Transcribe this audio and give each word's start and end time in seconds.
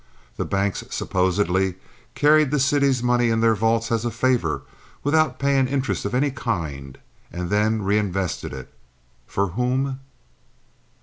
The 0.35 0.45
banks 0.45 0.83
supposedly 0.89 1.75
carried 2.15 2.49
the 2.49 2.59
city's 2.59 3.03
money 3.03 3.29
in 3.29 3.39
their 3.39 3.53
vaults 3.53 3.91
as 3.91 4.03
a 4.03 4.09
favor, 4.09 4.63
without 5.03 5.37
paying 5.37 5.67
interest 5.67 6.05
of 6.05 6.15
any 6.15 6.31
kind, 6.31 6.97
and 7.31 7.51
then 7.51 7.83
reinvested 7.83 8.51
it—for 8.51 9.49
whom? 9.49 9.99